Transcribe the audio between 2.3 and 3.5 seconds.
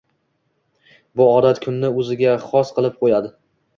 xos qilib qo‘yadi